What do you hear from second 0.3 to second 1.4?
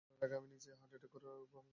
আমি নিজেই heart attack করে পটল